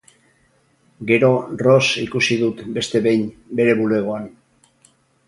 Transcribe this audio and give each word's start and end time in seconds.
Gero 1.11 1.27
Ross 1.67 1.91
ikusi 2.05 2.37
dut 2.45 2.63
beste 2.79 3.03
behin, 3.09 3.29
bere 3.61 3.77
bulegoan. 3.83 4.27